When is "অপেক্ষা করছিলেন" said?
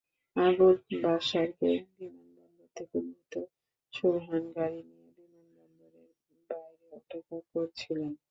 6.97-8.11